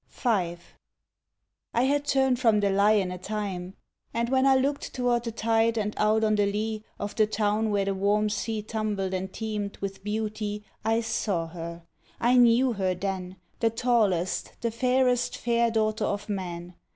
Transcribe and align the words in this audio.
V. 0.09 0.57
I 1.75 1.83
had 1.83 2.05
turned 2.05 2.39
from 2.39 2.59
the 2.59 2.71
lion 2.71 3.11
a 3.11 3.19
time, 3.19 3.75
and 4.15 4.29
when 4.29 4.47
I 4.47 4.55
looked 4.55 4.95
tow’rd 4.95 5.25
the 5.25 5.31
tide 5.31 5.77
and 5.77 5.93
out 5.95 6.23
on 6.23 6.33
the 6.33 6.51
lea 6.51 6.83
Of 6.97 7.15
the 7.15 7.27
town 7.27 7.69
where 7.69 7.85
the 7.85 7.93
warm 7.93 8.27
sea 8.27 8.63
tumbled 8.63 9.13
and 9.13 9.31
teemed 9.31 9.77
With 9.77 10.03
beauty, 10.03 10.63
I 10.83 11.01
saw 11.01 11.49
her. 11.49 11.83
I 12.19 12.35
knew 12.37 12.73
her 12.73 12.95
then, 12.95 13.35
The 13.59 13.69
tallest, 13.69 14.53
the 14.61 14.71
fairest 14.71 15.37
fair 15.37 15.69
daughter 15.69 16.05
of 16.05 16.27
men. 16.27 16.73